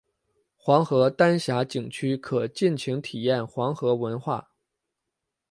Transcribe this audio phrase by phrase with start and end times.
[0.57, 4.49] 黄河丹霞景区可尽情体验黄河文化。